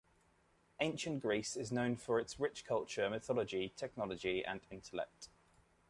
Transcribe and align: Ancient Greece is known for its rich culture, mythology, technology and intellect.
Ancient 0.79 1.19
Greece 1.19 1.55
is 1.55 1.71
known 1.71 1.95
for 1.95 2.19
its 2.19 2.39
rich 2.39 2.65
culture, 2.65 3.07
mythology, 3.07 3.71
technology 3.77 4.43
and 4.43 4.61
intellect. 4.71 5.29